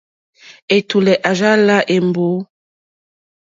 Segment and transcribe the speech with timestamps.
[0.75, 2.27] Ɛ̀tùlɛ̀ à rzá lā èmbǒ.